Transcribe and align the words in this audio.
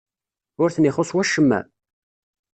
Ur 0.61 0.69
ten-ixuṣṣ 0.71 1.11
wacemma? 1.15 1.59